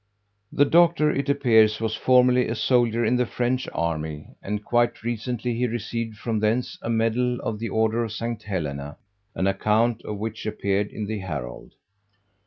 [0.51, 5.53] The Doctor, it appears, was formerly a soldier in the French Army, and quite recently
[5.53, 8.41] he received from thence a medal of the order of St.
[8.41, 8.97] Helena,
[9.35, 11.75] an account of which appeared in the Herald.